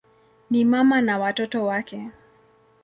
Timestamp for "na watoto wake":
1.01-2.09